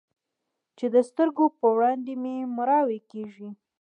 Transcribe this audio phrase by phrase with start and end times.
[0.77, 3.49] چې د سترګو په وړاندې مې مړواې کيږي.